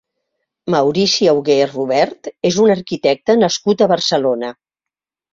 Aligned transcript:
Maurici 0.75 1.27
Augé 1.33 1.57
Robert 1.73 2.29
és 2.49 2.57
un 2.63 2.71
arquitecte 2.75 3.35
nascut 3.43 3.83
a 3.83 3.89
Barcelona. 3.93 4.51